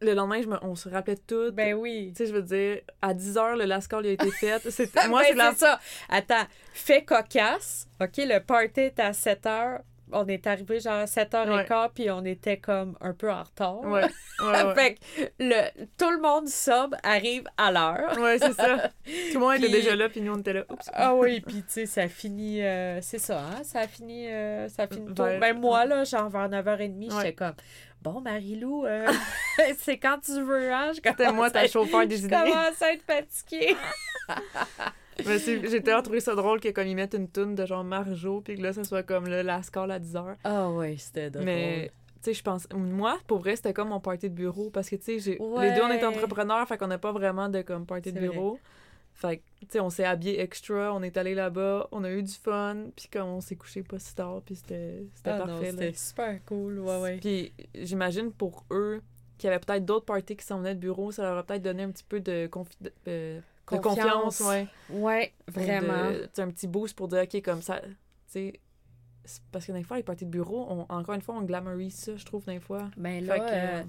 [0.00, 1.52] le lendemain, je me, on se rappelait tout.
[1.52, 2.12] Ben oui.
[2.16, 4.60] Tu sais, je veux dire, à 10 h, le last call il a été fait.
[4.70, 5.54] C'était, moi, Ben, c'est la.
[5.54, 5.80] ça.
[6.08, 7.88] Attends, fait cocasse.
[8.00, 9.80] OK, le party était à 7 heures.
[10.12, 13.80] On est arrivé genre à 7h15, puis on était comme un peu en retard.
[13.82, 14.02] Ouais,
[14.42, 14.74] ouais, ouais.
[14.74, 18.18] fait que le, tout le monde sub arrive à l'heure.
[18.18, 18.88] Ouais, c'est ça.
[19.04, 20.64] Tout le monde était déjà là, puis nous, on était là.
[20.68, 20.90] Oups.
[20.94, 22.60] Ah oui, puis tu sais, ça finit...
[22.60, 23.62] euh, c'est ça, hein?
[23.62, 25.22] Ça finit, euh, ça finit tôt.
[25.22, 27.16] Vers- Ben moi, là, genre vers 9h30, Ouais.
[27.18, 27.54] j'étais comme...
[28.02, 29.06] Bon, Marie-Lou, euh,
[29.78, 30.92] c'est quand tu veux, hein?
[30.92, 32.34] Je C'était moi, ta chauffeur des Je idées.
[32.36, 33.76] commence à être fatiguée.
[35.18, 38.56] J'ai tellement trouvé ça drôle que comme ils mettent une toune de genre Marjo, puis
[38.56, 40.34] que là, ça soit comme le last call à 10 h.
[40.44, 41.44] Ah oui, c'était drôle.
[41.44, 41.90] Mais,
[42.22, 42.66] tu sais, je pense.
[42.74, 44.70] Moi, pour vrai, c'était comme mon party de bureau.
[44.70, 45.68] Parce que, tu sais, Ouais.
[45.68, 48.58] les deux, on est entrepreneurs, fait qu'on n'a pas vraiment de comme party de bureau.
[49.20, 52.22] Fait que, tu sais, on s'est habillé extra, on est allé là-bas, on a eu
[52.22, 55.70] du fun, puis comme on s'est couché pas si tard, puis c'était Ah parfait.
[55.72, 57.16] C'était super cool, ouais, ouais.
[57.18, 59.02] Puis j'imagine pour eux,
[59.36, 61.62] qu'il y avait peut-être d'autres parties qui s'en venaient de bureau, ça leur a peut-être
[61.62, 64.38] donné un petit peu de, confi- de, euh, de Confiance.
[64.38, 64.68] confiance, ouais.
[64.88, 66.10] Ouais, Ou vraiment.
[66.12, 67.88] de- un petit boost pour dire, OK, comme ça, tu
[68.28, 68.52] sais,
[69.52, 72.16] parce que des fois, les parties de bureau, on- encore une fois, on glamourise ça,
[72.16, 72.90] je trouve, des fois.
[72.96, 73.82] Ben là, que, euh,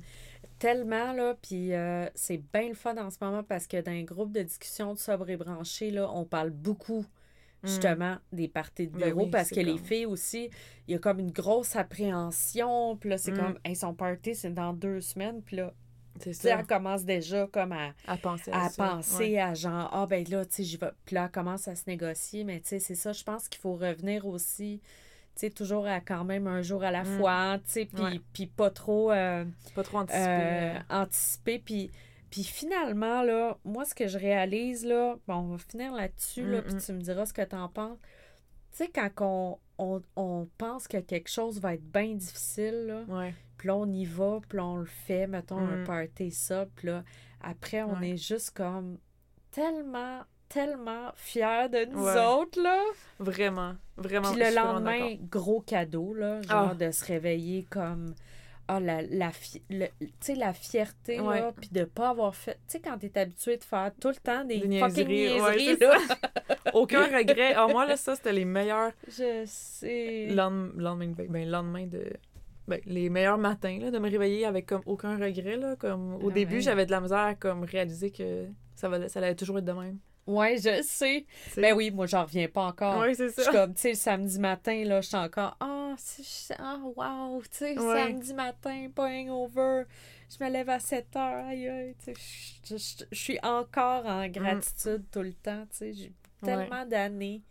[0.62, 4.04] tellement, là, puis euh, c'est bien le fun en ce moment parce que dans un
[4.04, 7.04] groupe de discussion de sobre et branché, là, on parle beaucoup,
[7.64, 10.52] justement, des parties de Ben bureau oui, parce que les filles aussi,
[10.88, 13.38] il y a comme une grosse appréhension, puis là, c'est Mm.
[13.38, 15.74] comme, hey, son party, c'est dans deux semaines, puis là,
[16.20, 18.86] c'est tu sais, ça, elle commence déjà comme à, à penser à, à ça.
[18.92, 19.40] penser ouais.
[19.40, 20.92] à genre, ah ben là, tu sais, j'y vais.
[21.06, 23.60] Puis là, elle commence à se négocier, mais tu sais, c'est ça, je pense qu'il
[23.62, 24.80] faut revenir aussi,
[25.42, 27.18] tu sais, toujours à quand même un jour à la Mm.
[27.18, 27.90] fois, tu sais,
[28.34, 29.44] puis pas trop euh,
[29.76, 30.24] pas trop anticipé.
[30.28, 31.60] euh, anticiper.
[31.60, 31.92] Puis,
[32.30, 36.60] puis finalement, là, moi, ce que je réalise, là, bon, on va finir là-dessus, là,
[36.60, 36.80] Mm, puis mm.
[36.80, 37.98] tu me diras ce que t'en penses.
[38.72, 43.04] Tu sais, quand on, on, on pense que quelque chose va être bien difficile, là,
[43.10, 43.34] Ouais.
[43.58, 45.84] puis là, on y va, puis là, on le fait, mettons, un Mm.
[45.86, 47.04] party, ça, puis là,
[47.42, 48.12] après, on Ouais.
[48.12, 48.98] est juste comme
[49.52, 52.26] tellement, tellement fiers de nous Ouais.
[52.26, 52.82] autres, là.
[53.20, 54.32] Vraiment, vraiment.
[54.32, 56.76] Puis le lendemain, gros cadeau, là, genre Ah.
[56.76, 58.14] de se réveiller comme...
[58.68, 61.44] Ah, la, la, fi- le- tu sais, la fierté, là, Ouais.
[61.60, 62.54] puis de pas avoir fait...
[62.54, 65.98] Tu sais, quand t'es habitué de faire tout le temps des, Des fucking niaiseries, là.
[66.74, 67.54] Aucun regret.
[67.54, 70.28] Alors moi, là, ça, c'était les meilleurs Je sais.
[70.30, 71.28] lendemain, lendemain, de veille.
[71.28, 72.06] ben, lendemain de...
[72.68, 75.76] Ben, les meilleurs matins, là, de me réveiller avec comme aucun regret, là.
[75.76, 79.20] Comme, au Ah début, j'avais de la misère à comme, réaliser que ça, va, ça
[79.20, 79.98] allait toujours être de même.
[80.28, 81.26] Ouais, je sais.
[81.46, 81.62] tu sais.
[81.62, 83.00] Ben oui, moi, j'en reviens pas encore.
[83.00, 83.52] Ouais, c'est Je suis ça.
[83.52, 87.48] comme, tu sais, le samedi matin, là, je suis encore, ah, c'est- ah, wow, tu
[87.52, 88.04] sais, Ouais.
[88.04, 89.84] samedi matin, pas hangover.
[90.30, 92.78] Je me lève à 7 heures, aïe, aïe, tu sais,
[93.10, 95.94] je- suis encore en gratitude tout le temps, tu sais.
[95.94, 96.14] J'ai Mm.
[96.48, 96.56] Ouais.
[96.56, 97.42] tellement d'années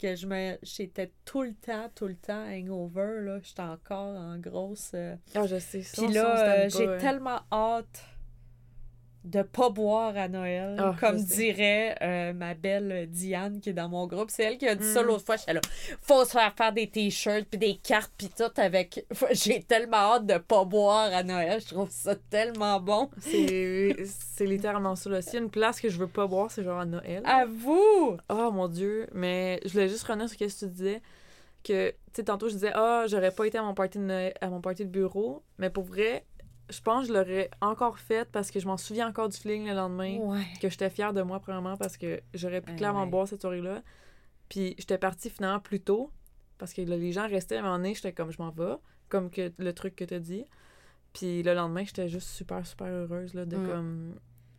[0.00, 3.38] que je me j'étais tout le temps, tout le temps hangover, là.
[3.42, 4.90] J'étais encore en grosse.
[4.94, 5.82] euh, Ah, je sais.
[5.82, 6.98] ça, Puis ça, là, euh, j'ai hein.
[6.98, 8.04] tellement hâte
[9.24, 13.88] de pas boire à Noël, Ah, comme dirait euh, ma belle Diane qui est dans
[13.88, 14.28] mon groupe.
[14.30, 15.06] C'est elle qui a dit ça Mm.
[15.06, 15.36] l'autre fois.
[15.36, 15.60] J'étais là,
[16.02, 19.06] faut se faire faire des t-shirts puis des cartes puis tout avec.
[19.32, 21.60] J'ai tellement hâte de pas boire à Noël.
[21.60, 23.08] Je trouve ça tellement bon.
[23.18, 25.22] C'est littéralement ça.
[25.22, 27.22] S'il y a une place que je veux pas boire, c'est genre à Noël.
[27.24, 28.16] À vous!
[28.28, 29.06] Oh mon Dieu.
[29.12, 31.02] Mais je voulais juste revenir sur ce que tu disais.
[31.62, 34.34] Que, tu sais, tantôt, je disais, ah, j'aurais pas été à mon, party de Noël-
[34.42, 35.42] à mon party de bureau.
[35.58, 36.24] Mais pour vrai,
[36.70, 39.66] je pense que je l'aurais encore fait parce que je m'en souviens encore du feeling
[39.66, 40.16] le lendemain.
[40.18, 40.44] Ouais.
[40.60, 43.10] Que j'étais fière de moi, premièrement, parce que j'aurais pu clairement ouais.
[43.10, 43.82] boire cette soirée-là.
[44.48, 46.10] Puis j'étais partie finalement plus tôt.
[46.58, 48.76] Parce que là, les gens restaient à un moment donné, j'étais comme, je m'en vais.
[49.08, 50.44] Comme que le truc que t'as dit.
[51.12, 53.68] Puis le lendemain, j'étais juste super, super heureuse, là, de Mm.
[53.68, 54.14] comme...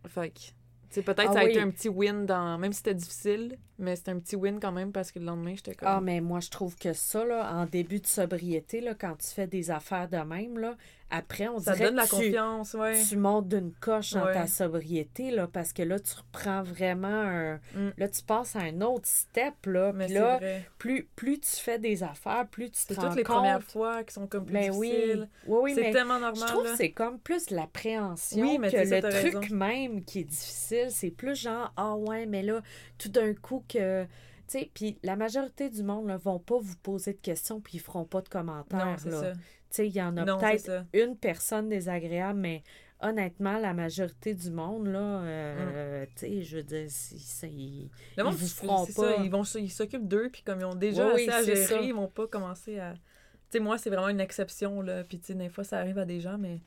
[0.08, 0.40] Fait que...
[0.40, 0.52] tu
[0.90, 2.58] sais, peut-être Ah ça a été un petit win dans...
[2.58, 5.56] Même si c'était difficile, mais c'était un petit win quand même parce que le lendemain,
[5.56, 5.88] j'étais comme...
[5.90, 9.28] Ah, mais moi, je trouve que ça, là, en début de sobriété, là, quand tu
[9.28, 10.76] fais des affaires de même, là,
[11.12, 13.02] après, on ça dirait donne la que tu, confiance, ouais.
[13.08, 14.34] tu montes d'une coche dans Ouais.
[14.34, 17.56] ta sobriété, là, parce que là, tu reprends vraiment un...
[17.76, 17.92] Mm.
[17.98, 19.94] Là, tu passes à un autre step, là.
[19.94, 20.70] Mais Puis c'est là, vrai.
[20.78, 24.04] plus, plus tu fais des affaires, plus tu te C'est rends toutes les premières fois
[24.04, 25.30] qui sont comme plus Ben difficiles.
[25.48, 26.72] oui, oui, c'est tellement normal, je trouve là.
[26.72, 29.56] que c'est comme plus l'appréhension Oui, mais que c'est ça, le truc raison.
[29.56, 30.88] même qui est difficile.
[30.90, 32.62] C'est plus genre, ah ouais, mais là,
[32.98, 34.04] tout d'un coup que...
[34.48, 37.78] Tu sais, puis la majorité du monde ne vont pas vous poser de questions puis
[37.78, 38.86] ils feront pas de commentaires.
[38.86, 39.20] Non, c'est là.
[39.22, 39.34] ça.
[39.76, 42.64] Tu sais, il y en a peut-être une personne désagréable, mais
[43.02, 47.90] honnêtement, la majorité du monde, là, euh, tu sais, je veux dire, si, ça, ils-
[48.18, 48.92] Le monde, Ils vous feront pas.
[48.92, 51.66] ça, ils vont ils s'occupent d'eux puis comme ils ont déjà Oui, assez à gérer,
[51.66, 51.82] ça.
[51.82, 53.00] ils vont pas commencer à tu
[53.52, 56.06] sais moi c'est vraiment une exception là puis tu sais des fois ça arrive à
[56.06, 56.62] des gens mais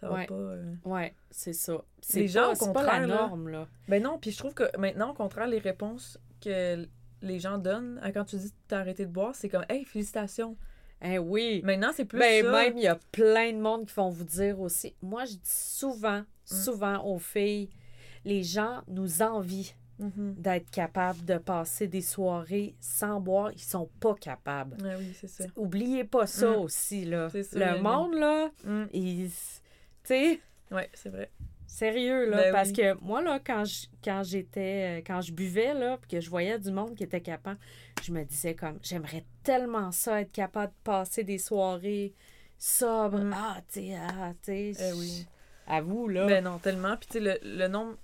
[0.00, 0.26] ça va Ouais.
[0.26, 0.74] pas euh.
[0.84, 1.84] Ouais, c'est ça.
[2.00, 3.68] C'est Les gens, pas, au c'est pas la là, norme, là.
[3.88, 6.86] Ben non, puis je trouve que maintenant au contraire les réponses que
[7.22, 9.84] les gens donnent à quand tu dis que t'as arrêté de boire, c'est comme hey,
[9.84, 10.56] félicitations.
[11.02, 11.60] Hein, oui.
[11.64, 12.50] Maintenant, c'est plus Ben, ça.
[12.52, 14.94] même, il y a plein de monde qui vont vous dire aussi.
[15.02, 16.24] Moi, je dis souvent, Mm.
[16.54, 17.68] souvent aux filles,
[18.24, 20.34] les gens nous envient Mhm.
[20.38, 23.52] d'être capables de passer des soirées sans boire.
[23.52, 24.76] Ils sont pas capables.
[24.82, 25.44] Ouais, oui, c'est ça.
[25.56, 26.60] Oubliez pas ça Mm.
[26.60, 27.28] aussi, là.
[27.30, 28.84] Ça, Le monde, là, Mm.
[28.92, 29.28] il...
[29.28, 29.34] Tu
[30.04, 30.40] sais...
[30.72, 31.30] Ouais, c'est vrai.
[31.74, 32.74] Sérieux, là, Ben parce oui.
[32.76, 36.30] que moi, là, quand je- quand j'étais, euh, quand je buvais, là, puis que je
[36.30, 37.58] voyais du monde qui était capable,
[38.00, 42.14] je me disais comme, j'aimerais tellement ça, être capable de passer des soirées
[42.58, 43.18] sobres.
[43.24, 43.32] Mm.
[43.34, 44.90] Ah, tu sais, ah, tu sais.
[44.90, 45.26] Eh oui.
[45.66, 46.26] À vous, là.
[46.26, 46.96] Ben non, tellement.
[46.96, 47.96] Puis tu sais, le, le nombre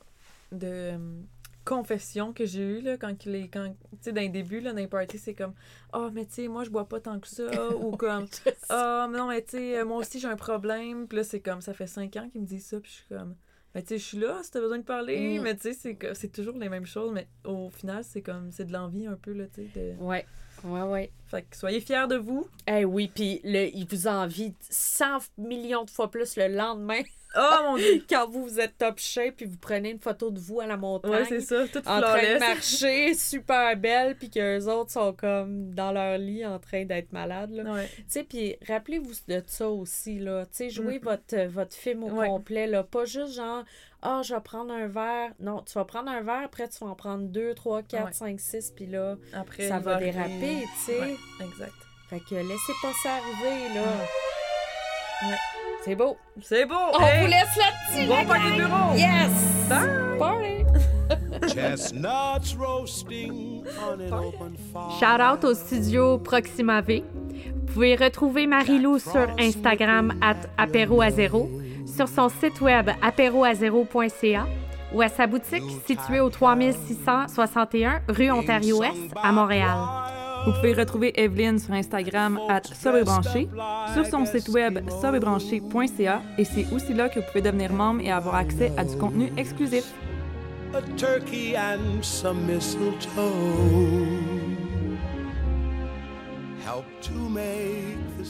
[0.51, 1.21] de euh,
[1.65, 3.49] confessions que j'ai eues, là, quand il est.
[3.49, 5.55] Quand, tu sais, dans les débuts, là, dans les parties, c'est comme
[5.93, 7.45] Ah, mais tu sais, moi, je bois pas tant que ça.
[7.77, 8.27] ou comme.
[8.69, 11.07] Ah, mais non, mais tu sais, euh, moi aussi, j'ai un problème.
[11.07, 12.81] Puis là, c'est comme, ça fait cinq ans qu'ils me disent ça.
[12.81, 13.37] Puis je suis comme
[13.75, 15.43] Ben, tu sais, je suis là si t'as besoin de parler, Mm.
[15.43, 18.73] mais tu sais, c'est toujours les mêmes choses, mais au final, c'est comme, c'est de
[18.73, 19.95] l'envie un peu, là, tu sais.
[19.95, 20.27] de- Ouais,
[20.65, 21.11] ouais, ouais.
[21.31, 22.47] Fait que soyez fiers de vous.
[22.67, 27.01] Eh oui, puis il vous envie 100 millions de fois plus le lendemain
[27.37, 28.05] Oh mon dieu!
[28.11, 30.77] quand vous, vous êtes top shape puis vous prenez une photo de vous à la
[30.77, 31.13] montagne.
[31.13, 35.93] Ouais, c'est ça, en train de marcher, super belle, puis qu'eux autres sont comme dans
[35.93, 37.53] leur lit en train d'être malades.
[37.53, 37.73] Là.
[37.73, 37.87] Ouais.
[37.99, 40.43] Tu sais, puis rappelez-vous de ça aussi, là.
[40.47, 41.03] Tu sais, jouez Mm.
[41.05, 42.27] votre, euh, votre film au Ouais.
[42.27, 42.83] complet, là.
[42.83, 43.63] Pas juste genre,
[44.03, 45.31] ah, je vais prendre un verre.
[45.39, 48.41] Non, tu vas prendre un verre, après tu vas en prendre deux, trois, quatre, cinq,
[48.41, 51.17] six, puis là, Après, ça va déraper, tu sais.
[51.41, 51.73] Exact.
[52.09, 53.83] Fait que laissez pas ça arriver, là.
[55.23, 55.37] Ouais.
[55.85, 56.17] C'est beau.
[56.43, 56.75] C'est beau!
[56.95, 57.21] On Hey!
[57.23, 58.95] vous laisse là-dessus, Bon la party bureau!
[58.97, 59.31] Yes!
[59.69, 60.19] Bye!
[60.19, 61.55] Party!
[61.55, 64.91] Chestnuts roasting on an open fire.
[64.99, 67.03] Shout out au studio Proxima V.
[67.55, 71.51] Vous pouvez retrouver Marie-Lou sur Instagram at apéroazéro,
[71.87, 74.47] sur son site web apéroazéro.ca
[74.93, 79.77] ou à sa boutique située au 3661 rue Ontario-Ouest à Montréal.
[80.47, 83.49] Vous pouvez retrouver Evelyne sur Instagram at sobrebranché,
[83.93, 88.11] sur son site web sobrebranché.ca et c'est aussi là que vous pouvez devenir membre et
[88.11, 89.93] avoir accès à du contenu exclusif.
[90.73, 93.21] A turkey and some mistletoe
[96.65, 98.25] help to make the